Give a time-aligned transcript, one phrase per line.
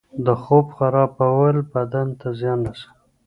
[0.25, 2.91] د خوب خرابول بدن ته زیان رسوي.